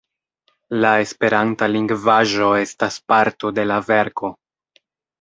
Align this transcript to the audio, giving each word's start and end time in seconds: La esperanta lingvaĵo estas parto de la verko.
La 0.85 0.93
esperanta 1.03 1.69
lingvaĵo 1.75 2.49
estas 2.65 3.01
parto 3.15 3.55
de 3.61 3.71
la 3.75 3.81
verko. 3.95 4.37